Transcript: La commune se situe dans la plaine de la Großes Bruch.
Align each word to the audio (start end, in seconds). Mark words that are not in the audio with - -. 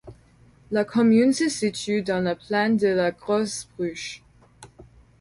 La 0.71 0.83
commune 0.83 1.31
se 1.31 1.47
situe 1.47 2.01
dans 2.01 2.21
la 2.23 2.35
plaine 2.35 2.75
de 2.75 2.87
la 2.87 3.11
Großes 3.11 3.69
Bruch. 3.77 4.23